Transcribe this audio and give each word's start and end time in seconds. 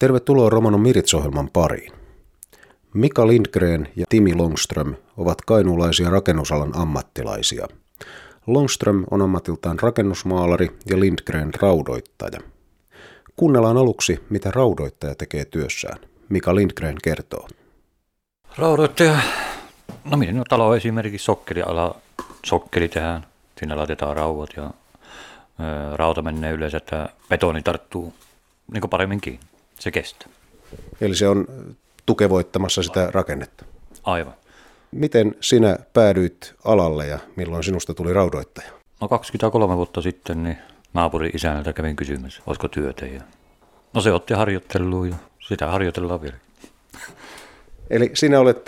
Tervetuloa 0.00 0.50
Romano 0.50 0.78
Mirits-ohjelman 0.78 1.50
pariin. 1.52 1.92
Mika 2.94 3.26
Lindgren 3.26 3.88
ja 3.96 4.04
Timi 4.08 4.34
Longström 4.34 4.94
ovat 5.16 5.38
kainuulaisia 5.46 6.10
rakennusalan 6.10 6.76
ammattilaisia. 6.76 7.66
Longström 8.46 9.04
on 9.10 9.22
ammatiltaan 9.22 9.78
rakennusmaalari 9.78 10.70
ja 10.90 11.00
Lindgren 11.00 11.54
raudoittaja. 11.54 12.40
Kuunnellaan 13.36 13.76
aluksi, 13.76 14.20
mitä 14.30 14.50
raudoittaja 14.50 15.14
tekee 15.14 15.44
työssään. 15.44 15.98
Mika 16.28 16.54
Lindgren 16.54 16.96
kertoo. 17.04 17.48
Raudoittaja, 18.58 19.18
no 20.04 20.16
miten 20.16 20.36
no 20.36 20.44
talo 20.48 20.76
esimerkiksi 20.76 21.24
sokkeliala, 21.24 21.94
sokkeli 22.46 22.88
tehdään, 22.88 23.26
siinä 23.58 23.76
laitetaan 23.76 24.16
raudat 24.16 24.50
ja 24.56 24.70
ää, 25.58 25.96
rauta 25.96 26.22
menee 26.22 26.52
yleensä, 26.52 26.76
että 26.76 27.08
betoni 27.28 27.62
tarttuu 27.62 28.14
niin 28.72 28.90
paremmin 28.90 29.20
kiinni 29.20 29.50
se 29.80 29.90
kestää. 29.90 30.28
Eli 31.00 31.14
se 31.14 31.28
on 31.28 31.46
tukevoittamassa 32.06 32.82
sitä 32.82 33.08
rakennetta. 33.10 33.64
Aivan. 34.02 34.34
Miten 34.90 35.34
sinä 35.40 35.78
päädyit 35.92 36.54
alalle 36.64 37.06
ja 37.06 37.18
milloin 37.36 37.64
sinusta 37.64 37.94
tuli 37.94 38.12
raudoittaja? 38.12 38.70
No 39.00 39.08
23 39.08 39.76
vuotta 39.76 40.02
sitten 40.02 40.42
niin 40.42 40.58
naapurin 40.94 41.30
isänältä 41.34 41.72
kävin 41.72 41.96
kysymässä, 41.96 42.42
olisiko 42.46 42.68
työtä. 42.68 43.06
Ja... 43.06 43.20
No 43.94 44.00
se 44.00 44.12
otti 44.12 44.34
harjoitteluun 44.34 45.08
ja 45.08 45.16
sitä 45.48 45.66
harjoitellaan 45.66 46.22
vielä. 46.22 46.36
Eli 47.90 48.10
sinä 48.14 48.40
olet 48.40 48.66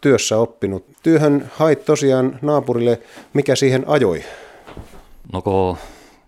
työssä 0.00 0.38
oppinut. 0.38 0.86
Työhön 1.02 1.50
hait 1.54 1.84
tosiaan 1.84 2.38
naapurille. 2.42 3.00
Mikä 3.32 3.56
siihen 3.56 3.84
ajoi? 3.86 4.24
No 5.32 5.42
kun 5.42 5.76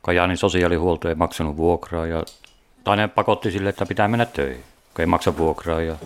Kajaanin 0.03 0.37
sosiaalihuolto 0.37 1.09
ei 1.09 1.15
maksanut 1.15 1.57
vuokraa 1.57 2.07
ja 2.07 2.25
Toinen 2.89 3.11
pakotti 3.11 3.51
sille, 3.51 3.69
että 3.69 3.87
pitää 3.87 4.09
mennä 4.09 4.27
töihin, 4.27 4.65
kun 4.95 5.01
ei 5.01 5.07
maksa 5.07 5.37
vuokraa. 5.37 5.81
Ja... 5.83 5.97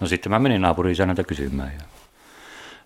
No 0.00 0.06
sitten 0.06 0.32
mä 0.32 0.38
menin 0.38 0.62
naapurin 0.62 0.92
isännältä 0.92 1.24
kysymään. 1.24 1.72
Ja... 1.78 1.84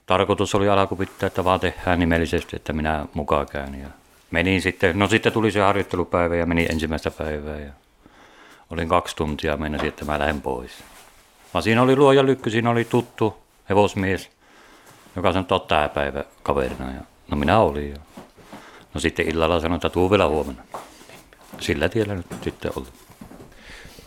Tarkoitus 0.06 0.54
oli 0.54 0.68
alkupitää, 0.68 1.26
että 1.26 1.44
vaan 1.44 1.60
tehdään 1.60 1.98
nimellisesti, 1.98 2.56
että 2.56 2.72
minä 2.72 3.06
mukaan 3.14 3.46
käyn. 3.46 3.80
Ja 3.80 3.88
menin 4.30 4.62
sitten, 4.62 4.98
no 4.98 5.06
sitten 5.06 5.32
tuli 5.32 5.50
se 5.52 5.60
harjoittelupäivä 5.60 6.36
ja 6.36 6.46
meni 6.46 6.66
ensimmäistä 6.70 7.10
päivää. 7.10 7.58
Ja 7.58 7.72
olin 8.70 8.88
kaksi 8.88 9.16
tuntia 9.16 9.56
meinasin, 9.56 9.88
että 9.88 10.04
mä 10.04 10.18
lähden 10.18 10.40
pois. 10.40 10.70
Vaan 11.54 11.62
siinä 11.62 11.82
oli 11.82 11.96
luoja 11.96 12.26
lykky, 12.26 12.50
siinä 12.50 12.70
oli 12.70 12.84
tuttu 12.84 13.36
hevosmies, 13.70 14.30
joka 15.16 15.32
sanoi, 15.32 15.42
että 15.42 15.68
tää 15.68 15.88
päivä 15.88 16.24
kaverina. 16.42 16.84
Ja 16.84 17.00
no 17.30 17.36
minä 17.36 17.58
olin. 17.58 17.90
Ja 17.90 17.98
no 18.94 19.00
sitten 19.00 19.28
illalla 19.28 19.60
sanoin, 19.60 19.76
että 19.76 19.90
tuu 19.90 20.10
vielä 20.10 20.26
huomenna. 20.26 20.62
Sillä 21.60 21.88
tiellä 21.88 22.14
nyt 22.14 22.26
sitten 22.42 22.72
ollut. 22.76 23.05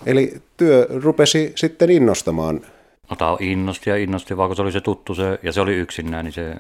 Eli 0.06 0.42
työ 0.58 0.88
rupesi 1.04 1.52
sitten 1.56 1.90
innostamaan. 1.90 2.62
No 3.10 3.16
tämä 3.16 3.38
innosti 3.40 3.90
ja 3.90 3.98
innosti, 3.98 4.38
vaan 4.38 4.50
kun 4.50 4.56
se 4.56 4.62
oli 4.62 4.72
se 4.72 4.82
tuttu 4.82 5.16
se, 5.16 5.40
ja 5.44 5.52
se 5.52 5.62
oli 5.62 5.76
yksinään, 5.76 6.26
niin 6.26 6.34
se, 6.34 6.56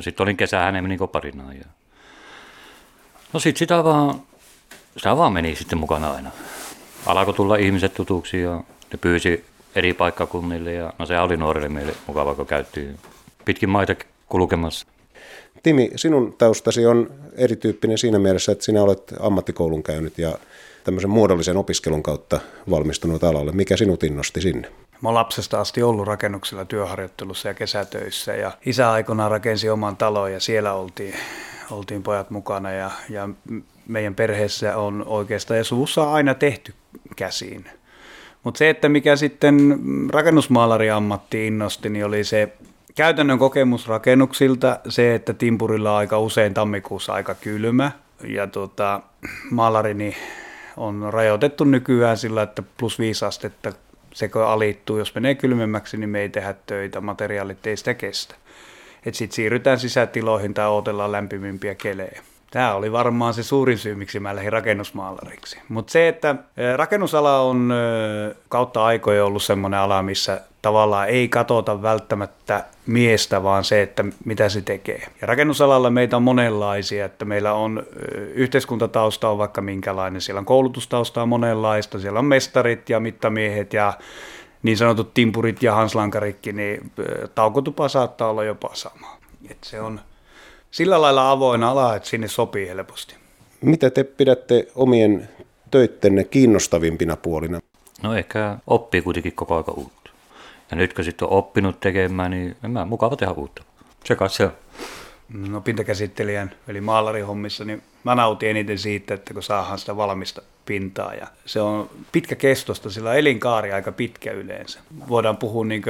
sitten 0.00 0.24
olin 0.24 0.36
kesä 0.36 0.58
hänen 0.58 0.84
meni 0.84 0.98
parinaan. 1.12 1.56
Ja... 1.56 1.64
No 3.32 3.40
sitten 3.40 3.58
sitä 3.58 3.84
vaan, 3.84 4.22
sitä 4.96 5.16
vaan 5.16 5.32
meni 5.32 5.56
sitten 5.56 5.78
mukana 5.78 6.12
aina. 6.12 6.30
Alkoi 7.06 7.34
tulla 7.34 7.56
ihmiset 7.56 7.94
tutuksi 7.94 8.40
ja 8.40 8.64
ne 8.92 8.98
pyysi 9.00 9.44
eri 9.74 9.94
paikkakunnille 9.94 10.72
ja 10.72 10.92
no 10.98 11.06
se 11.06 11.18
oli 11.18 11.36
nuorille 11.36 11.68
meille 11.68 11.94
mukava, 12.06 12.34
kun 12.34 12.46
käytiin 12.46 12.98
pitkin 13.44 13.70
maita 13.70 13.94
kulkemassa. 14.28 14.86
Timi, 15.62 15.90
sinun 15.96 16.34
taustasi 16.38 16.86
on 16.86 17.10
erityyppinen 17.36 17.98
siinä 17.98 18.18
mielessä, 18.18 18.52
että 18.52 18.64
sinä 18.64 18.82
olet 18.82 19.14
ammattikoulun 19.20 19.82
käynyt 19.82 20.18
ja 20.18 20.38
tämmöisen 20.84 21.10
muodollisen 21.10 21.56
opiskelun 21.56 22.02
kautta 22.02 22.40
valmistunut 22.70 23.24
alalle. 23.24 23.52
Mikä 23.52 23.76
sinut 23.76 24.04
innosti 24.04 24.40
sinne? 24.40 24.68
Mä 25.00 25.08
oon 25.08 25.14
lapsesta 25.14 25.60
asti 25.60 25.82
ollut 25.82 26.06
rakennuksella 26.06 26.64
työharjoittelussa 26.64 27.48
ja 27.48 27.54
kesätöissä 27.54 28.34
ja 28.34 28.52
isä 28.66 28.90
aikoinaan 28.90 29.30
rakensi 29.30 29.70
oman 29.70 29.96
talon 29.96 30.32
ja 30.32 30.40
siellä 30.40 30.72
oltiin, 30.72 31.14
oltiin 31.70 32.02
pojat 32.02 32.30
mukana 32.30 32.70
ja, 32.70 32.90
ja 33.10 33.28
meidän 33.88 34.14
perheessä 34.14 34.76
on 34.76 35.04
oikeastaan 35.06 35.58
ja 35.58 35.64
suvussa 35.64 36.12
aina 36.12 36.34
tehty 36.34 36.74
käsiin. 37.16 37.64
Mutta 38.44 38.58
se, 38.58 38.70
että 38.70 38.88
mikä 38.88 39.16
sitten 39.16 39.78
rakennusmaalari 40.10 40.90
ammatti 40.90 41.46
innosti, 41.46 41.88
niin 41.88 42.04
oli 42.04 42.24
se 42.24 42.52
käytännön 42.94 43.38
kokemus 43.38 43.88
rakennuksilta, 43.88 44.80
se, 44.88 45.14
että 45.14 45.34
Timpurilla 45.34 45.92
on 45.92 45.96
aika 45.98 46.18
usein 46.18 46.54
tammikuussa 46.54 47.12
aika 47.12 47.34
kylmä 47.34 47.92
ja 48.24 48.46
tota, 48.46 49.00
maalarini 49.50 50.16
on 50.76 51.08
rajoitettu 51.10 51.64
nykyään 51.64 52.16
sillä, 52.16 52.42
että 52.42 52.62
plus 52.78 52.98
5 52.98 53.24
astetta 53.24 53.72
se 54.14 54.30
alittuu. 54.46 54.98
Jos 54.98 55.14
menee 55.14 55.34
kylmemmäksi, 55.34 55.96
niin 55.96 56.10
me 56.10 56.20
ei 56.20 56.28
tehdä 56.28 56.54
töitä, 56.66 57.00
materiaalit 57.00 57.66
ei 57.66 57.76
sitä 57.76 57.94
kestä. 57.94 58.34
Sitten 59.12 59.34
siirrytään 59.34 59.78
sisätiloihin 59.78 60.54
tai 60.54 60.68
odotellaan 60.68 61.12
lämpimimpiä 61.12 61.74
kelejä. 61.74 62.22
Tämä 62.52 62.74
oli 62.74 62.92
varmaan 62.92 63.34
se 63.34 63.42
suurin 63.42 63.78
syy, 63.78 63.94
miksi 63.94 64.20
mä 64.20 64.36
lähdin 64.36 64.52
rakennusmaalariksi. 64.52 65.58
Mutta 65.68 65.92
se, 65.92 66.08
että 66.08 66.34
rakennusala 66.76 67.40
on 67.40 67.72
kautta 68.48 68.84
aikoja 68.84 69.24
ollut 69.24 69.42
semmoinen 69.42 69.80
ala, 69.80 70.02
missä 70.02 70.40
tavallaan 70.62 71.08
ei 71.08 71.28
katota 71.28 71.82
välttämättä 71.82 72.64
miestä, 72.86 73.42
vaan 73.42 73.64
se, 73.64 73.82
että 73.82 74.04
mitä 74.24 74.48
se 74.48 74.60
tekee. 74.60 75.08
Ja 75.20 75.26
rakennusalalla 75.26 75.90
meitä 75.90 76.16
on 76.16 76.22
monenlaisia, 76.22 77.04
että 77.04 77.24
meillä 77.24 77.52
on 77.52 77.82
yhteiskuntatausta 78.34 79.28
on 79.28 79.38
vaikka 79.38 79.60
minkälainen, 79.60 80.20
siellä 80.20 80.38
on 80.38 80.44
koulutustausta 80.44 81.22
on 81.22 81.28
monenlaista, 81.28 82.00
siellä 82.00 82.18
on 82.18 82.24
mestarit 82.24 82.90
ja 82.90 83.00
mittamiehet 83.00 83.72
ja 83.72 83.92
niin 84.62 84.76
sanotut 84.76 85.14
timpurit 85.14 85.62
ja 85.62 85.74
hanslankarikki, 85.74 86.52
niin 86.52 86.92
taukotupa 87.34 87.88
saattaa 87.88 88.30
olla 88.30 88.44
jopa 88.44 88.70
sama. 88.72 89.16
Et 89.50 89.58
se 89.64 89.80
on 89.80 90.00
sillä 90.72 91.00
lailla 91.00 91.30
avoin 91.30 91.62
ala, 91.62 91.96
että 91.96 92.08
sinne 92.08 92.28
sopii 92.28 92.68
helposti. 92.68 93.14
Mitä 93.60 93.90
te 93.90 94.04
pidätte 94.04 94.68
omien 94.74 95.28
töittenne 95.70 96.24
kiinnostavimpina 96.24 97.16
puolina? 97.16 97.60
No 98.02 98.14
ehkä 98.14 98.58
oppii 98.66 99.02
kuitenkin 99.02 99.32
koko 99.32 99.54
ajan 99.54 99.78
uutta. 99.78 100.10
Ja 100.70 100.76
nyt 100.76 100.94
kun 100.94 101.04
sitten 101.04 101.28
on 101.28 101.34
oppinut 101.34 101.80
tekemään, 101.80 102.30
niin 102.30 102.56
en 102.64 102.70
mä 102.70 102.84
mukava 102.84 103.16
tehdä 103.16 103.32
uutta. 103.32 103.62
Se 104.04 104.16
kai 104.16 104.30
se 104.30 104.44
on. 104.44 104.52
No 105.28 105.60
pintakäsittelijän, 105.60 106.50
eli 106.68 106.80
maalarihommissa, 106.80 107.64
niin 107.64 107.82
mä 108.04 108.14
nautin 108.14 108.50
eniten 108.50 108.78
siitä, 108.78 109.14
että 109.14 109.34
kun 109.34 109.42
saadaan 109.42 109.78
sitä 109.78 109.96
valmista 109.96 110.42
pintaa. 110.66 111.14
Ja 111.14 111.26
se 111.46 111.60
on 111.60 111.90
pitkä 112.12 112.34
kestosta, 112.34 112.90
sillä 112.90 113.14
elinkaari 113.14 113.72
aika 113.72 113.92
pitkä 113.92 114.32
yleensä. 114.32 114.80
Voidaan 115.08 115.36
puhua 115.36 115.64
niin 115.64 115.82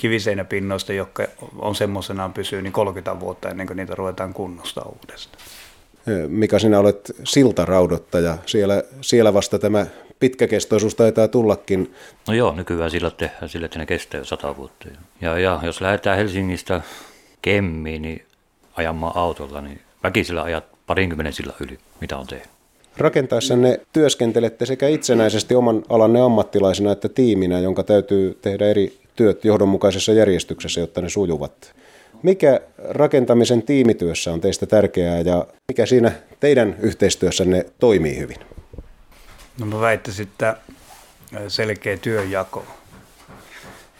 kiviseinäpinnoista, 0.00 0.92
jotka 0.92 1.24
on 1.58 1.74
semmoisenaan 1.74 2.32
pysyy 2.32 2.62
niin 2.62 2.72
30 2.72 3.20
vuotta 3.20 3.48
ennen 3.48 3.66
kuin 3.66 3.76
niitä 3.76 3.94
ruvetaan 3.94 4.34
kunnosta 4.34 4.82
uudestaan. 4.82 5.44
Mikä 6.28 6.58
sinä 6.58 6.78
olet 6.78 7.12
siltaraudottaja, 7.24 8.38
siellä, 8.46 8.82
siellä 9.00 9.34
vasta 9.34 9.58
tämä 9.58 9.86
pitkäkestoisuus 10.20 10.94
taitaa 10.94 11.28
tullakin. 11.28 11.94
No 12.28 12.34
joo, 12.34 12.54
nykyään 12.54 12.90
sillä 12.90 13.10
tehdään 13.10 13.48
sillä, 13.48 13.64
että 13.64 13.78
ne 13.78 13.86
kestää 13.86 14.18
jo 14.18 14.24
sata 14.24 14.56
vuotta. 14.56 14.88
Ja, 15.20 15.38
ja 15.38 15.60
jos 15.62 15.80
lähdetään 15.80 16.18
Helsingistä 16.18 16.80
Kemmiin 17.42 18.02
niin 18.02 18.26
ajamaan 18.76 19.16
autolla, 19.16 19.60
niin 19.60 19.80
väkisellä 20.02 20.42
ajat 20.42 20.64
parinkymmenen 20.86 21.32
sillä 21.32 21.52
yli, 21.60 21.78
mitä 22.00 22.16
on 22.16 22.26
tehnyt. 22.26 22.48
Rakentaessanne 22.96 23.80
työskentelette 23.92 24.66
sekä 24.66 24.88
itsenäisesti 24.88 25.54
oman 25.54 25.82
alanne 25.88 26.20
ammattilaisena 26.20 26.92
että 26.92 27.08
tiiminä, 27.08 27.58
jonka 27.58 27.82
täytyy 27.82 28.38
tehdä 28.42 28.66
eri 28.66 28.99
työt 29.16 29.44
johdonmukaisessa 29.44 30.12
järjestyksessä, 30.12 30.80
jotta 30.80 31.00
ne 31.00 31.08
sujuvat. 31.08 31.74
Mikä 32.22 32.60
rakentamisen 32.78 33.62
tiimityössä 33.62 34.32
on 34.32 34.40
teistä 34.40 34.66
tärkeää 34.66 35.20
ja 35.20 35.46
mikä 35.68 35.86
siinä 35.86 36.12
teidän 36.40 36.76
yhteistyössänne 36.80 37.66
toimii 37.78 38.18
hyvin? 38.18 38.36
No 39.58 39.66
mä 39.66 39.80
väittäisin, 39.80 40.26
että 40.26 40.56
selkeä 41.48 41.96
työnjako. 41.96 42.66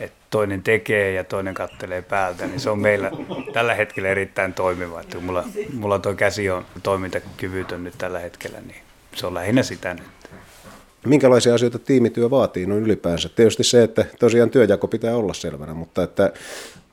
Että 0.00 0.18
toinen 0.30 0.62
tekee 0.62 1.12
ja 1.12 1.24
toinen 1.24 1.54
kattelee 1.54 2.02
päältä, 2.02 2.46
niin 2.46 2.60
se 2.60 2.70
on 2.70 2.78
meillä 2.78 3.10
tällä 3.52 3.74
hetkellä 3.74 4.08
erittäin 4.08 4.54
toimiva. 4.54 5.00
Että 5.00 5.20
mulla, 5.20 5.44
mulla 5.72 5.98
tuo 5.98 6.14
käsi 6.14 6.50
on 6.50 6.66
toimintakyvytön 6.82 7.84
nyt 7.84 7.94
tällä 7.98 8.18
hetkellä, 8.18 8.60
niin 8.60 8.82
se 9.14 9.26
on 9.26 9.34
lähinnä 9.34 9.62
sitä 9.62 9.94
nyt. 9.94 10.19
Minkälaisia 11.06 11.54
asioita 11.54 11.78
tiimityö 11.78 12.30
vaatii 12.30 12.66
noin 12.66 12.82
ylipäänsä? 12.82 13.28
Tietysti 13.28 13.64
se, 13.64 13.82
että 13.82 14.04
tosiaan 14.18 14.50
työjako 14.50 14.88
pitää 14.88 15.16
olla 15.16 15.34
selvänä, 15.34 15.74
mutta 15.74 16.02
että 16.02 16.32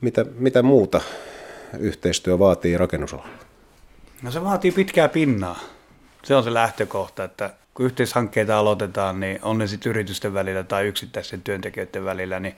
mitä, 0.00 0.26
mitä 0.34 0.62
muuta 0.62 1.00
yhteistyö 1.78 2.38
vaatii 2.38 2.78
rakennusalalla? 2.78 3.28
No 4.22 4.30
se 4.30 4.44
vaatii 4.44 4.72
pitkää 4.72 5.08
pinnaa. 5.08 5.60
Se 6.22 6.36
on 6.36 6.44
se 6.44 6.54
lähtökohta, 6.54 7.24
että 7.24 7.50
kun 7.74 7.86
yhteishankkeita 7.86 8.58
aloitetaan, 8.58 9.20
niin 9.20 9.38
on 9.42 9.58
ne 9.58 9.66
sitten 9.66 9.90
yritysten 9.90 10.34
välillä 10.34 10.62
tai 10.62 10.86
yksittäisten 10.86 11.42
työntekijöiden 11.42 12.04
välillä, 12.04 12.40
niin 12.40 12.54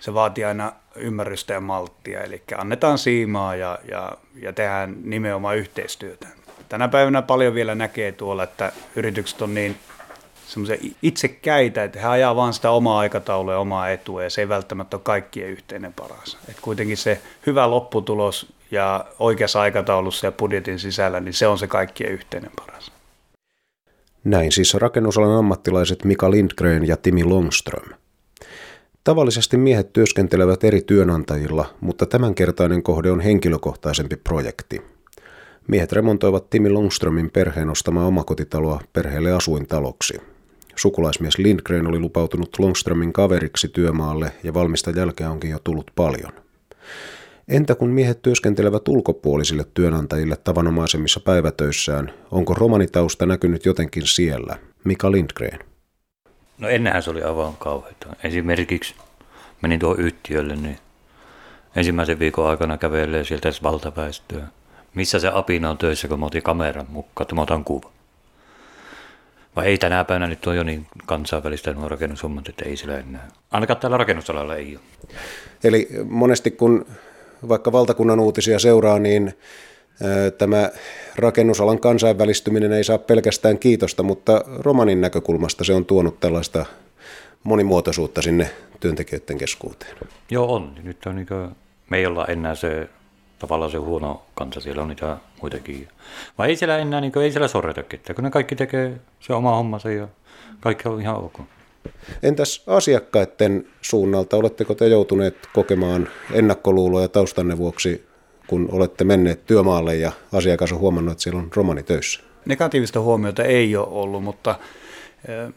se 0.00 0.14
vaatii 0.14 0.44
aina 0.44 0.72
ymmärrystä 0.96 1.52
ja 1.52 1.60
malttia. 1.60 2.20
Eli 2.20 2.42
annetaan 2.56 2.98
siimaa 2.98 3.56
ja, 3.56 3.78
ja, 3.90 4.12
ja 4.42 4.52
tehdään 4.52 4.96
nimenomaan 5.04 5.56
yhteistyötä. 5.56 6.28
Tänä 6.68 6.88
päivänä 6.88 7.22
paljon 7.22 7.54
vielä 7.54 7.74
näkee 7.74 8.12
tuolla, 8.12 8.42
että 8.42 8.72
yritykset 8.96 9.42
on 9.42 9.54
niin 9.54 9.76
semmoisia 10.52 10.90
itsekäitä, 11.02 11.84
että 11.84 12.00
he 12.00 12.06
ajaa 12.06 12.36
vaan 12.36 12.52
sitä 12.52 12.70
omaa 12.70 12.98
aikataulua 12.98 13.52
ja 13.52 13.58
omaa 13.58 13.90
etua 13.90 14.22
ja 14.22 14.30
se 14.30 14.40
ei 14.40 14.48
välttämättä 14.48 14.96
ole 14.96 15.02
kaikkien 15.04 15.48
yhteinen 15.48 15.92
paras. 15.92 16.38
Et 16.48 16.60
kuitenkin 16.60 16.96
se 16.96 17.20
hyvä 17.46 17.70
lopputulos 17.70 18.52
ja 18.70 19.04
oikeassa 19.18 19.60
aikataulussa 19.60 20.26
ja 20.26 20.32
budjetin 20.32 20.78
sisällä, 20.78 21.20
niin 21.20 21.34
se 21.34 21.46
on 21.46 21.58
se 21.58 21.66
kaikkien 21.66 22.12
yhteinen 22.12 22.50
paras. 22.56 22.92
Näin 24.24 24.52
siis 24.52 24.74
rakennusalan 24.74 25.38
ammattilaiset 25.38 26.04
Mika 26.04 26.30
Lindgren 26.30 26.86
ja 26.86 26.96
Timi 26.96 27.24
Longström. 27.24 27.88
Tavallisesti 29.04 29.56
miehet 29.56 29.92
työskentelevät 29.92 30.64
eri 30.64 30.82
työnantajilla, 30.82 31.74
mutta 31.80 32.06
tämänkertainen 32.06 32.82
kohde 32.82 33.10
on 33.10 33.20
henkilökohtaisempi 33.20 34.16
projekti. 34.16 34.82
Miehet 35.68 35.92
remontoivat 35.92 36.50
Timi 36.50 36.70
Longströmin 36.70 37.30
perheen 37.30 37.70
ostamaa 37.70 38.06
omakotitaloa 38.06 38.80
perheelle 38.92 39.32
asuintaloksi. 39.32 40.20
Sukulaismies 40.76 41.38
Lindgren 41.38 41.86
oli 41.86 41.98
lupautunut 41.98 42.58
Longströmin 42.58 43.12
kaveriksi 43.12 43.68
työmaalle 43.68 44.32
ja 44.42 44.54
valmista 44.54 44.90
jälkeä 44.90 45.30
onkin 45.30 45.50
jo 45.50 45.58
tullut 45.58 45.90
paljon. 45.96 46.32
Entä 47.48 47.74
kun 47.74 47.90
miehet 47.90 48.22
työskentelevät 48.22 48.88
ulkopuolisille 48.88 49.64
työnantajille 49.74 50.36
tavanomaisemmissa 50.36 51.20
päivätöissään, 51.20 52.12
onko 52.30 52.54
romanitausta 52.54 53.26
näkynyt 53.26 53.66
jotenkin 53.66 54.06
siellä? 54.06 54.56
Mika 54.84 55.12
Lindgren. 55.12 55.58
No 56.58 56.68
ennenhän 56.68 57.02
se 57.02 57.10
oli 57.10 57.22
aivan 57.22 57.56
kauheita. 57.56 58.06
Esimerkiksi 58.24 58.94
menin 59.62 59.80
tuohon 59.80 60.00
yhtiölle, 60.00 60.56
niin 60.56 60.78
ensimmäisen 61.76 62.18
viikon 62.18 62.50
aikana 62.50 62.78
kävelee 62.78 63.24
sieltä 63.24 63.50
valtaväestöä. 63.62 64.46
Missä 64.94 65.18
se 65.18 65.30
apina 65.34 65.70
on 65.70 65.78
töissä, 65.78 66.08
kun 66.08 66.20
mä 66.20 66.26
otin 66.26 66.42
kameran 66.42 66.86
mukaan, 66.88 67.24
että 67.24 67.34
mä 67.34 67.42
otan 67.42 67.64
kuva. 67.64 67.90
Vai 69.56 69.66
ei 69.66 69.78
tänä 69.78 70.04
päivänä 70.04 70.26
nyt 70.26 70.46
on 70.46 70.56
jo 70.56 70.62
niin 70.62 70.86
kansainvälistä 71.06 71.72
nuo 71.72 71.88
rakennushommat, 71.88 72.48
että 72.48 72.64
ei 72.68 72.76
sillä 72.76 72.98
enää. 72.98 73.28
Ainakaan 73.50 73.80
täällä 73.80 73.96
rakennusalalla 73.96 74.56
ei 74.56 74.76
ole. 74.76 75.08
Eli 75.64 75.88
monesti 76.04 76.50
kun 76.50 76.86
vaikka 77.48 77.72
valtakunnan 77.72 78.20
uutisia 78.20 78.58
seuraa, 78.58 78.98
niin 78.98 79.34
tämä 80.38 80.70
rakennusalan 81.16 81.80
kansainvälistyminen 81.80 82.72
ei 82.72 82.84
saa 82.84 82.98
pelkästään 82.98 83.58
kiitosta, 83.58 84.02
mutta 84.02 84.44
romanin 84.58 85.00
näkökulmasta 85.00 85.64
se 85.64 85.72
on 85.72 85.84
tuonut 85.84 86.20
tällaista 86.20 86.66
monimuotoisuutta 87.42 88.22
sinne 88.22 88.50
työntekijöiden 88.80 89.38
keskuuteen. 89.38 89.96
Joo 90.30 90.54
on. 90.54 90.74
Nyt 90.82 91.06
on 91.06 91.16
niin 91.16 91.26
kuin, 91.26 91.48
me 91.90 91.98
ei 91.98 92.06
olla 92.06 92.26
enää 92.26 92.54
se 92.54 92.88
tavallaan 93.42 93.70
se 93.70 93.78
huono 93.78 94.22
kansa, 94.34 94.60
siellä 94.60 94.82
on 94.82 94.88
niitä 94.88 95.16
muitakin. 95.40 95.88
Vai 96.38 96.48
ei 96.48 96.56
siellä 96.56 96.78
enää, 96.78 97.00
niin 97.00 97.12
kuin, 97.12 97.24
ei 97.24 97.32
siellä 97.32 97.48
sorreta 97.48 97.82
ketään, 97.82 98.14
kun 98.14 98.24
ne 98.24 98.30
kaikki 98.30 98.56
tekee 98.56 99.00
se 99.20 99.32
oma 99.32 99.56
hommansa 99.56 99.90
ja 99.90 100.08
kaikki 100.60 100.88
on 100.88 101.00
ihan 101.00 101.16
ok. 101.16 101.40
Entäs 102.22 102.64
asiakkaiden 102.66 103.66
suunnalta, 103.82 104.36
oletteko 104.36 104.74
te 104.74 104.88
joutuneet 104.88 105.36
kokemaan 105.54 106.08
ennakkoluuloja 106.32 107.08
taustanne 107.08 107.58
vuoksi, 107.58 108.06
kun 108.46 108.68
olette 108.72 109.04
menneet 109.04 109.46
työmaalle 109.46 109.96
ja 109.96 110.12
asiakas 110.32 110.72
on 110.72 110.78
huomannut, 110.78 111.12
että 111.12 111.22
siellä 111.22 111.40
on 111.40 111.50
romani 111.56 111.82
töissä? 111.82 112.20
Negatiivista 112.44 113.00
huomiota 113.00 113.44
ei 113.44 113.76
ole 113.76 113.88
ollut, 113.90 114.24
mutta 114.24 114.54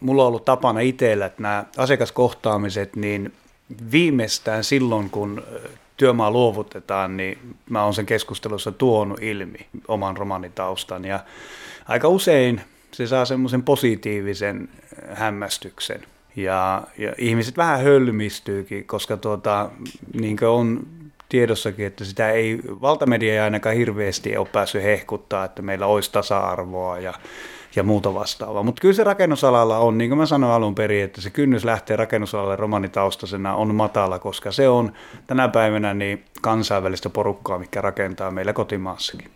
mulla 0.00 0.22
on 0.22 0.28
ollut 0.28 0.44
tapana 0.44 0.80
itsellä, 0.80 1.26
että 1.26 1.42
nämä 1.42 1.64
asiakaskohtaamiset, 1.76 2.96
niin 2.96 3.32
viimeistään 3.92 4.64
silloin, 4.64 5.10
kun 5.10 5.42
työmaa 5.96 6.30
luovutetaan, 6.30 7.16
niin 7.16 7.38
mä 7.70 7.84
oon 7.84 7.94
sen 7.94 8.06
keskustelussa 8.06 8.72
tuonut 8.72 9.22
ilmi 9.22 9.66
oman 9.88 10.16
romanitaustan 10.16 11.04
ja 11.04 11.20
aika 11.88 12.08
usein 12.08 12.60
se 12.92 13.06
saa 13.06 13.24
semmoisen 13.24 13.62
positiivisen 13.62 14.68
hämmästyksen. 15.14 16.02
Ja, 16.36 16.82
ja 16.98 17.14
ihmiset 17.18 17.56
vähän 17.56 17.80
hölmistyykin, 17.80 18.84
koska 18.84 19.16
tuota, 19.16 19.70
niin 20.20 20.36
on 20.44 20.86
tiedossakin, 21.28 21.86
että 21.86 22.04
sitä 22.04 22.30
ei, 22.30 22.58
valtamedia 22.66 23.32
ei 23.32 23.38
ainakaan 23.38 23.76
hirveästi 23.76 24.36
ole 24.36 24.48
päässyt 24.52 24.82
hehkuttaa, 24.82 25.44
että 25.44 25.62
meillä 25.62 25.86
olisi 25.86 26.12
tasa-arvoa 26.12 26.98
ja, 26.98 27.14
ja 27.76 27.82
muuta 27.82 28.14
vastaavaa. 28.14 28.62
Mutta 28.62 28.80
kyllä 28.80 28.94
se 28.94 29.04
rakennusalalla 29.04 29.78
on, 29.78 29.98
niin 29.98 30.10
kuin 30.10 30.18
mä 30.18 30.26
sanoin 30.26 30.52
alun 30.52 30.74
perin, 30.74 31.04
että 31.04 31.20
se 31.20 31.30
kynnys 31.30 31.64
lähtee 31.64 31.96
rakennusalalle 31.96 32.56
romanitaustaisena 32.56 33.54
on 33.54 33.74
matala, 33.74 34.18
koska 34.18 34.52
se 34.52 34.68
on 34.68 34.92
tänä 35.26 35.48
päivänä 35.48 35.94
niin 35.94 36.24
kansainvälistä 36.42 37.10
porukkaa, 37.10 37.58
mikä 37.58 37.80
rakentaa 37.80 38.30
meillä 38.30 38.52
kotimaassakin. 38.52 39.30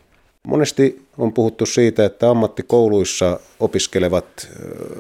Monesti 0.47 1.07
on 1.19 1.33
puhuttu 1.33 1.67
siitä, 1.67 2.05
että 2.05 2.31
ammattikouluissa 2.31 3.41
opiskelevat 3.61 4.49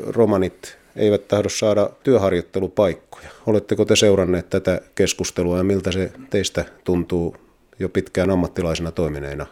romanit 0.06 0.79
eivät 0.96 1.28
tahdo 1.28 1.48
saada 1.48 1.90
työharjoittelupaikkoja. 2.02 3.28
Oletteko 3.46 3.84
te 3.84 3.96
seuranneet 3.96 4.50
tätä 4.50 4.80
keskustelua 4.94 5.58
ja 5.58 5.64
miltä 5.64 5.92
se 5.92 6.12
teistä 6.30 6.64
tuntuu 6.84 7.36
jo 7.78 7.88
pitkään 7.88 8.30
ammattilaisena 8.30 8.92
toimineena? 8.92 9.46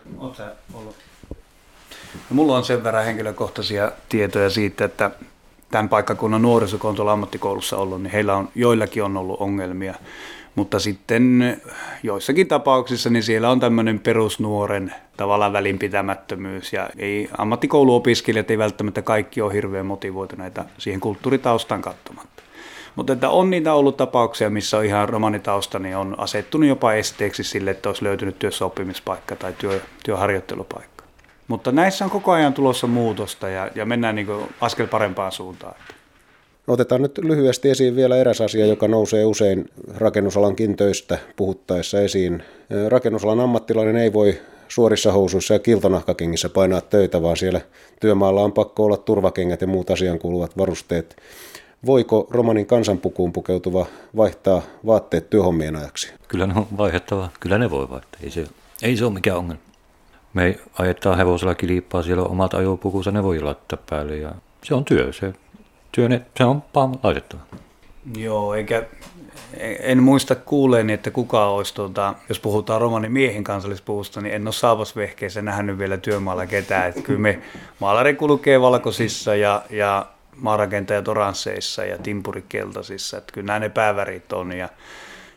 ollut? 0.75 0.97
No, 2.31 2.35
mulla 2.35 2.57
on 2.57 2.65
sen 2.65 2.85
verran 2.85 3.05
henkilökohtaisia 3.05 3.93
tietoja 4.09 4.51
siitä, 4.51 4.85
että 4.85 5.11
tämän 5.71 5.89
paikkakunnan 5.89 6.43
nuoriso, 6.43 6.79
tuolla 6.97 7.13
ammattikoulussa 7.13 7.77
ollut, 7.77 8.03
niin 8.03 8.13
heillä 8.13 8.37
on, 8.37 8.49
joillakin 8.55 9.03
on 9.05 9.17
ollut 9.17 9.41
ongelmia 9.41 9.95
mutta 10.59 10.79
sitten 10.79 11.61
joissakin 12.03 12.49
tapauksissa 12.49 13.11
niin 13.11 13.23
siellä 13.23 13.51
on 13.51 13.61
tämmöinen 13.61 13.99
perusnuoren 13.99 14.95
tavallaan 15.17 15.53
välinpitämättömyys 15.53 16.73
ja 16.73 16.89
ei, 16.97 17.29
ammattikouluopiskelijat 17.39 18.51
ei 18.51 18.59
välttämättä 18.59 19.03
kaikki 19.03 19.41
ole 19.41 19.53
hirveän 19.53 19.87
motivoituneita 19.87 20.65
siihen 20.79 21.01
kulttuuritaustan 21.01 21.83
katsomatta. 21.83 22.43
Mutta 22.97 23.13
että 23.13 23.31
on 23.31 23.51
niitä 23.51 23.75
ollut 23.75 23.97
tapauksia, 23.97 24.51
missä 24.51 24.79
on 24.79 24.85
ihan 24.85 25.09
romanitausta, 25.09 25.79
niin 25.79 25.97
on 25.97 26.15
asettunut 26.19 26.69
jopa 26.69 26.93
esteeksi 26.93 27.45
sille, 27.45 27.71
että 27.71 27.89
olisi 27.89 28.05
löytynyt 28.05 28.39
työssäoppimispaikka 28.39 29.37
tai 29.37 29.53
työ, 29.53 29.81
työharjoittelupaikka. 30.05 31.05
Mutta 31.49 31.73
näissä 31.73 32.05
on 32.05 32.11
koko 32.11 32.33
ajan 32.33 32.55
tulossa 32.55 32.87
muutosta 32.87 33.49
ja, 33.49 33.71
ja 33.75 33.87
mennään 33.87 34.15
niin 34.15 34.29
askel 34.61 34.87
parempaan 34.87 35.33
suuntaan. 35.33 35.75
Otetaan 36.69 37.03
nyt 37.03 37.19
lyhyesti 37.19 37.71
esiin 37.71 37.97
vielä 37.97 38.17
eräs 38.17 38.41
asia, 38.41 38.67
joka 38.67 38.89
nousee 38.89 39.25
usein 39.25 39.71
rakennusalan 39.97 40.57
töistä 40.77 41.19
puhuttaessa 41.37 42.01
esiin. 42.01 42.43
Rakennusalan 42.89 43.41
ammattilainen 43.41 43.97
ei 43.97 44.13
voi 44.13 44.41
suorissa 44.69 45.13
housuissa 45.13 45.55
ja 45.55 45.59
kiltonahkakengissä 45.59 46.49
painaa 46.49 46.81
töitä, 46.81 47.23
vaan 47.23 47.37
siellä 47.37 47.61
työmaalla 48.01 48.43
on 48.43 48.53
pakko 48.53 48.85
olla 48.85 48.97
turvakengät 48.97 49.61
ja 49.61 49.67
muut 49.67 49.91
asian 49.91 50.19
kuuluvat 50.19 50.59
varusteet. 50.59 51.17
Voiko 51.87 52.27
romanin 52.31 52.67
kansanpukuun 52.67 53.33
pukeutuva 53.33 53.87
vaihtaa 54.17 54.63
vaatteet 54.87 55.31
työhommien 55.31 55.77
ajaksi? 55.77 56.13
Kyllä 56.29 56.47
ne 56.47 56.55
on 56.57 56.67
vaihdettava. 56.77 57.29
Kyllä 57.41 57.59
ne 57.59 57.71
voi 57.71 57.91
vaihtaa. 57.91 58.21
Ei 58.23 58.31
se, 58.31 58.47
ei 58.83 58.97
se 58.97 59.05
ole 59.05 59.15
mikään 59.15 59.39
ongelma. 59.39 59.63
Me 60.35 60.59
ajetaan 60.79 61.17
hevosella 61.17 61.55
kilpaa, 61.55 62.03
siellä 62.03 62.23
on 62.23 62.31
omat 62.31 62.55
ajopukunsa, 62.55 63.11
ne 63.11 63.23
voi 63.23 63.41
laittaa 63.41 63.79
päälle 63.91 64.17
ja 64.17 64.35
se 64.65 64.75
on 64.75 64.85
työ. 64.85 65.13
Se 65.13 65.33
työ, 66.07 66.21
se 66.37 66.45
on 66.45 66.63
vaan 66.75 66.95
laitettava. 67.03 67.41
Joo, 68.17 68.55
eikä, 68.55 68.87
en 69.81 70.03
muista 70.03 70.35
kuuleeni, 70.35 70.93
että 70.93 71.11
kuka 71.11 71.47
olisi, 71.47 71.75
tuota, 71.75 72.15
jos 72.29 72.41
puhutaan 72.41 72.81
romanin 72.81 73.13
miehen 73.13 73.45
kansallispuusta, 73.45 74.21
niin 74.21 74.35
en 74.35 74.47
ole 74.47 74.53
saavasvehkeessä 74.53 75.43
nähnyt 75.43 75.79
vielä 75.79 75.97
työmaalla 75.97 76.47
ketään. 76.47 76.89
Että 76.89 77.03
kyllä 77.03 77.21
me 77.21 77.43
maalari 77.81 78.15
kulkee 78.15 78.61
valkoisissa 78.61 79.35
ja, 79.35 79.63
ja 79.71 80.07
maarakentajat 80.37 81.09
oransseissa 81.09 81.85
ja 81.85 81.99
timpurikeltaisissa. 81.99 83.19
Että 83.19 83.33
kyllä 83.33 83.47
nämä 83.47 83.59
ne 83.59 83.69
päävärit 83.69 84.33
on 84.33 84.53
ja, 84.53 84.69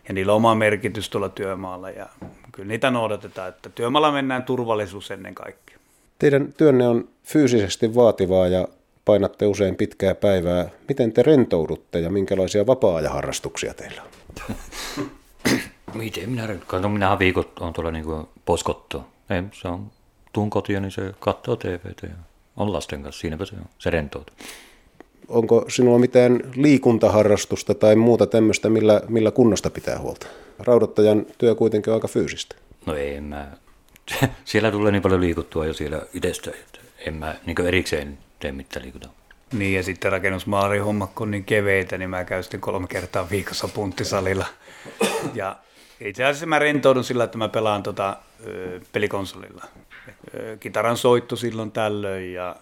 ja 0.07 0.13
niillä 0.13 0.31
on 0.31 0.37
oma 0.37 0.55
merkitys 0.55 1.09
tuolla 1.09 1.29
työmaalla 1.29 1.89
ja 1.89 2.05
kyllä 2.51 2.67
niitä 2.67 2.91
noudatetaan, 2.91 3.49
että 3.49 3.69
työmaalla 3.69 4.11
mennään 4.11 4.43
turvallisuus 4.43 5.11
ennen 5.11 5.35
kaikkea. 5.35 5.77
Teidän 6.19 6.53
työnne 6.53 6.87
on 6.87 7.07
fyysisesti 7.23 7.95
vaativaa 7.95 8.47
ja 8.47 8.67
painatte 9.05 9.45
usein 9.45 9.75
pitkää 9.75 10.15
päivää. 10.15 10.69
Miten 10.87 11.11
te 11.11 11.23
rentoudutte 11.23 11.99
ja 11.99 12.09
minkälaisia 12.09 12.67
vapaa-ajaharrastuksia 12.67 13.73
teillä 13.73 14.01
on? 14.01 14.55
Miten 15.93 16.29
minä 16.29 16.47
rentoudutte? 16.47 16.79
No 16.79 16.89
minähän 16.89 17.19
viikot 17.19 17.59
on 17.59 17.73
tuolla 17.73 17.91
niin 17.91 18.05
poskotto. 18.45 19.05
Ei, 19.29 19.43
se 19.53 19.67
on, 19.67 19.91
tuun 20.33 20.49
kotiin, 20.49 20.81
niin 20.81 20.91
se 20.91 21.13
katsoo 21.19 21.55
TVtä 21.55 22.07
ja 22.07 22.13
on 22.57 22.73
lasten 22.73 23.03
kanssa. 23.03 23.21
Siinäpä 23.21 23.45
se 23.45 23.55
on. 23.55 23.65
Se 23.77 23.89
rentoutuu. 23.89 24.35
Onko 25.27 25.65
sinulla 25.67 25.99
mitään 25.99 26.39
liikuntaharrastusta 26.55 27.75
tai 27.75 27.95
muuta 27.95 28.27
tämmöistä, 28.27 28.69
millä, 28.69 29.01
millä 29.07 29.31
kunnosta 29.31 29.69
pitää 29.69 29.99
huolta? 29.99 30.27
Raudottajan 30.59 31.25
työ 31.37 31.55
kuitenkin 31.55 31.91
on 31.91 31.95
aika 31.95 32.07
fyysistä. 32.07 32.55
No 32.85 32.95
ei 32.95 33.21
mä. 33.21 33.51
Siellä 34.45 34.71
tulee 34.71 34.91
niin 34.91 35.01
paljon 35.01 35.21
liikuttua 35.21 35.65
jo 35.65 35.73
siellä 35.73 36.01
itsestä, 36.13 36.51
että 36.51 36.79
en 37.05 37.13
mä 37.13 37.35
niin 37.45 37.67
erikseen 37.67 38.17
tee. 38.41 38.51
Niin 39.53 39.75
ja 39.75 39.83
sitten 39.83 40.11
rakennusmaalari 40.11 40.79
homma 40.79 41.07
kun 41.07 41.31
niin 41.31 41.43
keveitä, 41.43 41.97
niin 41.97 42.09
mä 42.09 42.25
käyn 42.25 42.43
sitten 42.43 42.61
kolme 42.61 42.87
kertaa 42.87 43.29
viikossa 43.29 43.67
punttisalilla. 43.67 44.45
Ja 45.33 45.55
itse 45.99 46.25
asiassa 46.25 46.45
mä 46.45 46.59
rentoudun 46.59 47.03
sillä, 47.03 47.23
että 47.23 47.37
mä 47.37 47.49
pelaan 47.49 47.83
tota, 47.83 48.17
pelikonsolilla. 48.91 49.65
Kitaran 50.59 50.97
soittu 50.97 51.35
silloin 51.35 51.71
tällöin, 51.71 52.33
ja, 52.33 52.55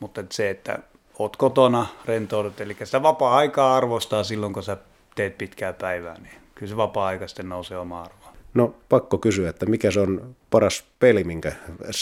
mutta 0.00 0.20
et 0.20 0.32
se, 0.32 0.50
että 0.50 0.78
oot 1.18 1.36
kotona, 1.36 1.86
rentoudut, 2.04 2.60
eli 2.60 2.76
sitä 2.84 3.02
vapaa-aikaa 3.02 3.76
arvostaa 3.76 4.24
silloin, 4.24 4.52
kun 4.52 4.62
sä 4.62 4.76
teet 5.14 5.38
pitkää 5.38 5.72
päivää, 5.72 6.14
niin 6.14 6.34
kyllä 6.54 6.70
se 6.70 6.76
vapaa-aika 6.76 7.28
sitten 7.28 7.48
nousee 7.48 7.78
oma 7.78 8.02
arvoa. 8.02 8.27
No 8.54 8.74
pakko 8.88 9.18
kysyä, 9.18 9.50
että 9.50 9.66
mikä 9.66 9.90
se 9.90 10.00
on 10.00 10.36
paras 10.50 10.84
peli, 10.98 11.24
minkä 11.24 11.52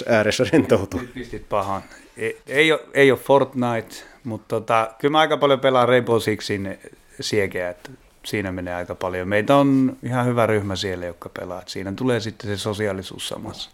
ääressä 0.08 0.44
rentoutuu? 0.52 1.00
Pistit 1.14 1.48
pahan. 1.48 1.82
Ei, 2.16 2.40
ei, 2.46 2.72
ole, 2.72 2.80
ei 2.94 3.10
ole 3.10 3.18
Fortnite, 3.18 3.96
mutta 4.24 4.48
tota, 4.48 4.90
kyllä 4.98 5.12
mä 5.12 5.18
aika 5.18 5.36
paljon 5.36 5.60
pelaan 5.60 5.88
Rainbow 5.88 6.18
Sixin 6.18 6.78
siekeä, 7.20 7.70
että 7.70 7.90
siinä 8.24 8.52
menee 8.52 8.74
aika 8.74 8.94
paljon. 8.94 9.28
Meitä 9.28 9.56
on 9.56 9.96
ihan 10.02 10.26
hyvä 10.26 10.46
ryhmä 10.46 10.76
siellä, 10.76 11.06
jotka 11.06 11.28
pelaa. 11.28 11.62
Siinä 11.66 11.92
tulee 11.92 12.20
sitten 12.20 12.50
se 12.50 12.56
sosiaalisuus 12.56 13.28
samassa. 13.28 13.70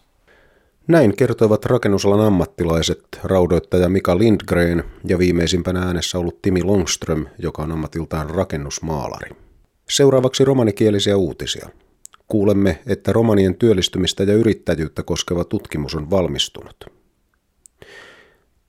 Näin 0.87 1.17
kertoivat 1.17 1.64
rakennusalan 1.64 2.21
ammattilaiset, 2.21 3.02
raudoittaja 3.25 3.88
Mika 3.88 4.19
Lindgren 4.19 4.85
ja 5.05 5.19
viimeisimpänä 5.19 5.83
äänessä 5.83 6.19
ollut 6.19 6.43
Timi 6.43 6.62
Longström, 6.62 7.26
joka 7.38 7.62
on 7.62 7.73
ammatiltaan 7.73 8.31
rakennusmaalari. 8.31 9.31
Seuraavaksi 9.88 10.45
romanikielisiä 10.45 11.17
uutisia. 11.17 11.69
Kuulemme, 12.33 12.79
että 12.87 13.12
romanien 13.12 13.55
työllistymistä 13.55 14.23
ja 14.23 14.35
yrittäjyyttä 14.35 15.03
koskeva 15.03 15.45
tutkimus 15.45 15.95
on 15.95 16.11
valmistunut. 16.11 16.85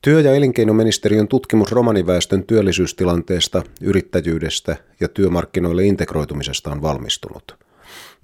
Työ- 0.01 0.22
ja 0.22 0.36
elinkeinoministeriön 0.36 1.27
tutkimus 1.27 1.72
romaniväestön 1.72 2.43
työllisyystilanteesta, 2.43 3.63
yrittäjyydestä 3.82 4.75
ja 5.00 5.08
työmarkkinoille 5.08 5.86
integroitumisesta 5.86 6.72
on 6.72 6.82
valmistunut. 6.82 7.58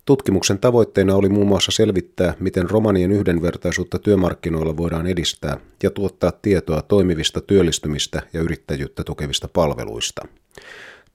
Tutkimuksen 0.05 0.60
tavoitteena 0.60 1.15
oli 1.15 1.29
muun 1.29 1.48
muassa 1.48 1.72
selvittää, 1.72 2.34
miten 2.39 2.69
romanien 2.69 3.12
yhdenvertaisuutta 3.12 4.00
työmarkkinoilla 4.00 4.77
voidaan 4.77 5.08
edistää 5.08 5.58
ja 5.84 5.89
tuottaa 5.89 6.31
tietoa 6.31 6.81
toimivista 6.81 7.41
työllistymistä 7.41 8.22
ja 8.34 8.41
yrittäjyyttä 8.41 9.03
tukevista 9.03 9.48
palveluista. 9.48 10.22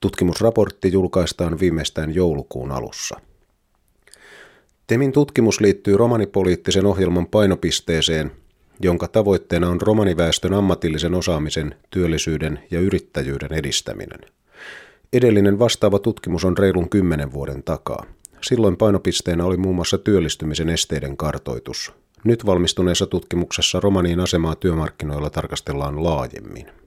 Tutkimusraportti 0.00 0.92
julkaistaan 0.92 1.60
viimeistään 1.60 2.14
joulukuun 2.14 2.72
alussa. 2.72 3.20
Temin 4.86 5.12
tutkimus 5.12 5.60
liittyy 5.60 5.96
romanipoliittisen 5.96 6.86
ohjelman 6.86 7.26
painopisteeseen, 7.26 8.32
jonka 8.80 9.08
tavoitteena 9.08 9.68
on 9.68 9.80
romaniväestön 9.80 10.54
ammatillisen 10.54 11.14
osaamisen, 11.14 11.74
työllisyyden 11.90 12.58
ja 12.70 12.80
yrittäjyyden 12.80 13.52
edistäminen. 13.52 14.20
Edellinen 15.12 15.58
vastaava 15.58 15.98
tutkimus 15.98 16.44
on 16.44 16.58
reilun 16.58 16.88
kymmenen 16.88 17.32
vuoden 17.32 17.62
takaa. 17.62 18.06
Silloin 18.40 18.76
painopisteenä 18.76 19.44
oli 19.44 19.56
muun 19.56 19.74
muassa 19.74 19.98
työllistymisen 19.98 20.68
esteiden 20.68 21.16
kartoitus. 21.16 21.92
Nyt 22.24 22.46
valmistuneessa 22.46 23.06
tutkimuksessa 23.06 23.80
romanien 23.80 24.20
asemaa 24.20 24.54
työmarkkinoilla 24.54 25.30
tarkastellaan 25.30 26.04
laajemmin. 26.04 26.83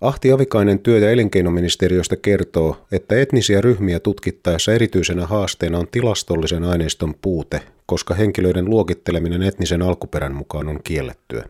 Ahti 0.00 0.32
Avikainen 0.32 0.78
työ- 0.78 0.98
ja 0.98 1.10
elinkeinoministeriöstä 1.10 2.16
kertoo, 2.16 2.86
että 2.92 3.20
etnisiä 3.20 3.60
ryhmiä 3.60 4.00
tutkittaessa 4.00 4.72
erityisenä 4.72 5.26
haasteena 5.26 5.78
on 5.78 5.88
tilastollisen 5.88 6.64
aineiston 6.64 7.14
puute, 7.22 7.60
koska 7.86 8.14
henkilöiden 8.14 8.70
luokitteleminen 8.70 9.42
etnisen 9.42 9.82
alkuperän 9.82 10.34
mukaan 10.34 10.68
on 10.68 10.80
kiellettyä. 10.84 11.44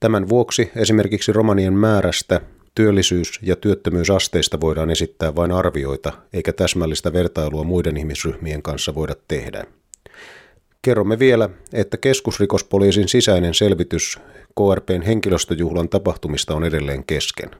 Tämän 0.00 0.28
vuoksi 0.28 0.70
esimerkiksi 0.76 1.32
romanien 1.32 1.74
määrästä, 1.74 2.40
työllisyys- 2.74 3.38
ja 3.42 3.56
työttömyysasteista 3.56 4.60
voidaan 4.60 4.90
esittää 4.90 5.34
vain 5.34 5.52
arvioita, 5.52 6.12
eikä 6.32 6.52
täsmällistä 6.52 7.12
vertailua 7.12 7.64
muiden 7.64 7.96
ihmisryhmien 7.96 8.62
kanssa 8.62 8.94
voida 8.94 9.14
tehdä. 9.28 9.64
Kerromme 10.82 11.18
vielä, 11.18 11.48
että 11.72 11.96
keskusrikospoliisin 11.96 13.08
sisäinen 13.08 13.54
selvitys 13.54 14.18
KRPn 14.58 15.02
henkilöstöjuhlan 15.02 15.88
tapahtumista 15.88 16.54
on 16.54 16.64
edelleen 16.64 17.04
kesken. 17.04 17.50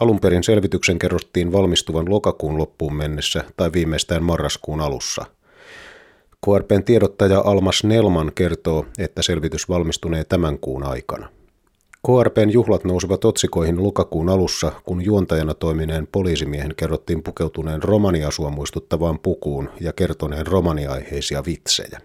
Alun 0.00 0.20
perin 0.20 0.44
selvityksen 0.44 0.98
kerrottiin 0.98 1.52
valmistuvan 1.52 2.10
lokakuun 2.10 2.58
loppuun 2.58 2.94
mennessä 2.94 3.44
tai 3.56 3.70
viimeistään 3.72 4.22
marraskuun 4.22 4.80
alussa. 4.80 5.24
KRPn 6.46 6.82
tiedottaja 6.84 7.40
Almas 7.40 7.84
Nelman 7.84 8.32
kertoo, 8.34 8.86
että 8.98 9.22
selvitys 9.22 9.68
valmistunee 9.68 10.24
tämän 10.24 10.58
kuun 10.58 10.82
aikana. 10.82 11.28
KRPn 12.06 12.50
juhlat 12.50 12.84
nousivat 12.84 13.24
otsikoihin 13.24 13.82
lokakuun 13.82 14.28
alussa, 14.28 14.72
kun 14.84 15.04
juontajana 15.04 15.54
toimineen 15.54 16.08
poliisimiehen 16.12 16.74
kerrottiin 16.76 17.22
pukeutuneen 17.22 17.82
romaniasua 17.82 18.50
muistuttavaan 18.50 19.18
pukuun 19.18 19.70
ja 19.80 19.92
kertoneen 19.92 20.46
romaniaiheisia 20.46 21.42
vitsejä. 21.46 22.00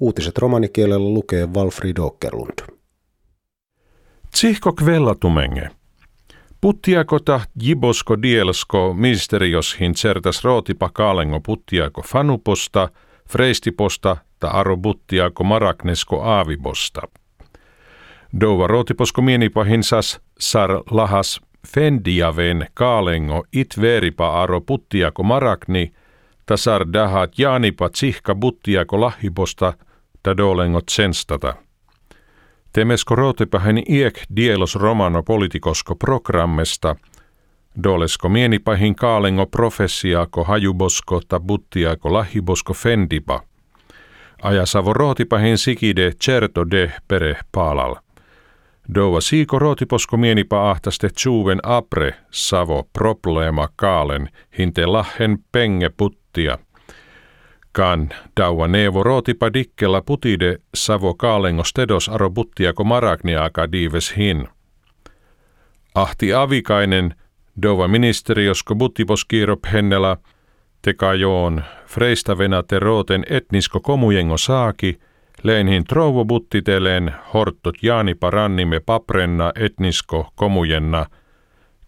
Uutiset 0.00 0.38
romanikielellä 0.38 1.14
lukee 1.14 1.48
Walfrid 1.54 1.98
Åkerlund. 1.98 2.58
Tsihko 4.30 4.72
kvellatumenge. 4.72 5.70
Puttiakota 6.60 7.40
jibosko 7.62 8.22
dielsko 8.22 8.94
ministerioshin 8.94 9.94
certas 9.94 10.44
rootipa 10.44 10.90
kaalengo 10.92 11.40
puttiako 11.40 12.02
fanuposta, 12.02 12.88
freistiposta 13.30 14.16
ta 14.38 14.48
aro 14.48 14.76
puttiako 14.76 15.44
maraknesko 15.44 16.22
aavibosta. 16.22 17.02
Douva 18.40 18.66
rootiposko 18.66 19.22
mienipahinsas 19.22 20.20
sar 20.40 20.70
lahas 20.90 21.40
fendiaven 21.66 22.66
kaalengo 22.74 23.44
it 23.52 23.80
veripa 23.80 24.42
aro 24.42 24.60
puttiako 24.60 25.22
marakni, 25.22 25.92
tasar 26.46 26.92
dahat 26.92 27.38
jaanipa 27.38 27.88
tsihka 27.88 28.34
buttiako 28.34 29.00
lahiposta 29.00 29.72
ta 30.22 30.36
dolengo 30.36 30.80
tsenstata. 30.80 31.54
Temesko 32.72 33.14
rootipahen 33.14 33.82
iek 33.88 34.20
dielos 34.36 34.74
romano 34.74 35.22
politikosko 35.22 35.94
programmesta, 35.94 36.96
dolesko 37.82 38.28
mienipahin 38.28 38.94
kaalengo 38.94 39.46
professiaako 39.46 40.44
hajubosko 40.44 41.20
ta 41.28 41.40
buttiako 41.40 42.12
lahibosko 42.12 42.74
fendipa. 42.74 43.42
Ajasavo 44.42 44.92
rootipahin 44.92 45.58
sikide 45.58 46.12
certo 46.24 46.70
de 46.70 46.92
pere 47.08 47.36
paalal. 47.52 47.96
Dova 48.94 49.20
siiko 49.20 49.58
rootiposko 49.58 50.16
mienipa 50.16 50.70
ahtaste 50.70 51.08
tsuven 51.08 51.60
apre 51.62 52.14
savo 52.30 52.88
problema 52.92 53.68
kaalen 53.76 54.28
hinte 54.58 54.86
lahen 54.86 55.38
penge 55.52 55.88
puttia– 55.88 56.58
kan 57.78 58.08
daua 58.36 58.68
nevo 58.68 59.02
rootipa 59.02 59.52
dikkella 59.52 60.02
putide 60.02 60.56
savo 60.74 61.14
kaalengo 61.14 61.64
stedos 61.64 62.08
aro 62.08 62.30
buttiako 62.30 62.84
maragniaka 62.84 63.72
dives 63.72 64.16
hin. 64.16 64.48
Ahti 65.94 66.34
avikainen, 66.34 67.14
dova 67.62 67.88
ministeriosko 67.88 68.74
buttiposkiirop 68.74 69.60
hennela, 69.72 70.16
tekajoon 70.82 71.62
freista 71.86 72.38
venate 72.38 72.78
rooten 72.78 73.24
etnisko 73.30 73.80
komujengo 73.80 74.38
saaki, 74.38 74.98
leenhin 75.42 75.84
trovo 75.84 76.24
buttiteleen 76.24 77.14
hortot 77.34 77.82
jaani 77.82 78.14
parannimme 78.14 78.80
paprenna 78.80 79.52
etnisko 79.56 80.32
komujenna, 80.34 81.06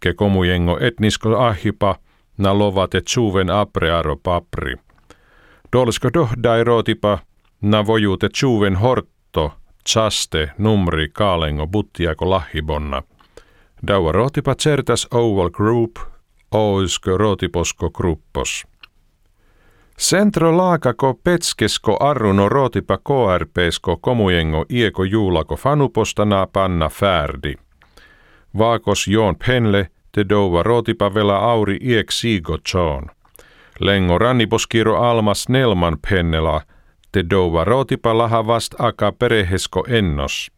ke 0.01 0.15
komujengo 0.15 0.79
etnisko 0.81 1.39
ahipa, 1.39 1.97
na 2.39 2.59
lovate 2.59 3.01
tsuven 3.01 3.51
aprearo 3.51 4.17
papri. 4.17 4.77
Dolsko 5.73 6.09
dohdai 6.15 6.65
rootipa 6.65 7.19
na 7.61 7.87
vojuute 7.87 8.29
tjuven 8.29 8.77
hortto, 8.77 9.53
chaste, 9.89 10.51
numri, 10.59 11.09
kaalengo, 11.09 11.67
buttiako 11.67 12.31
lahibonna. 12.31 13.03
Daua 13.87 14.13
rootipa 14.13 14.55
certas 14.55 15.09
oval 15.11 15.51
group, 15.51 15.99
oisko 16.51 17.19
rootiposko 17.19 17.91
gruppos. 17.91 18.67
Centro 19.99 20.57
laakako 20.57 21.15
petskesko 21.25 21.97
arruno 22.01 22.49
rootipa 22.49 22.99
KRPsko 22.99 23.97
komujengo 23.97 24.65
ieko 24.69 25.05
juulako 25.05 25.57
fanupostana 25.57 26.47
panna 26.47 26.89
färdi. 26.89 27.55
Vaakos 28.59 29.09
joon 29.09 29.37
penle 29.47 29.89
te 30.13 30.29
douva 30.29 30.63
rootipa 30.63 31.15
vela 31.15 31.37
auri 31.37 31.79
iek 31.83 32.11
siigo. 32.11 32.59
Lengo 33.81 34.19
ranniposkiro 34.19 34.97
almas 34.97 35.49
nelman 35.49 35.97
pennela, 36.09 36.61
te 37.13 37.25
dova 37.31 37.65
rotipa 37.65 38.19
laha 38.19 38.47
vast 38.47 38.75
aka 38.79 39.13
perehesko 39.13 39.85
ennos. 39.89 40.51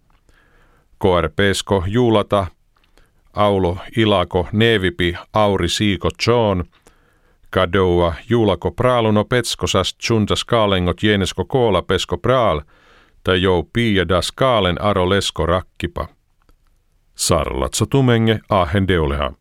Koarpesko 0.98 1.84
juulata, 1.86 2.46
aulo 3.32 3.76
ilako 3.96 4.48
nevipi 4.52 5.14
auri 5.32 5.68
siiko 5.68 6.08
John, 6.26 6.64
kadoua 7.50 8.14
juulako 8.30 8.70
praaluno 8.70 9.24
petskosas 9.24 9.94
tsuntas 9.94 10.44
kaalengot 10.44 11.02
jenesko 11.02 11.44
koola 11.44 11.82
pesko 11.82 12.18
praal, 12.18 12.60
tai 13.24 13.42
jou 13.42 13.62
piia 13.72 14.08
das 14.08 14.32
kaalen 14.32 14.82
aro 14.82 15.08
lesko 15.08 15.46
rakkipa. 15.46 16.08
Sarlatsa 17.14 17.86
tumenge 17.86 18.40
ahen 18.48 18.88
deuleha. 18.88 19.32